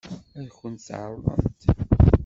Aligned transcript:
Ad 0.39 0.47
kent-t-ɛeṛḍent? 0.57 1.61